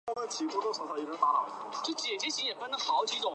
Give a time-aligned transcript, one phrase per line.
[0.05, 1.05] 跑去吃一间古色古香的店